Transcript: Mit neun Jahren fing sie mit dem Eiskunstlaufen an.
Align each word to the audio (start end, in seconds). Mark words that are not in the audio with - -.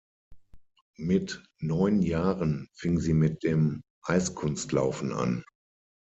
Mit 0.97 1.43
neun 1.59 2.01
Jahren 2.01 2.67
fing 2.73 2.97
sie 2.99 3.13
mit 3.13 3.43
dem 3.43 3.83
Eiskunstlaufen 4.03 5.13
an. 5.13 5.43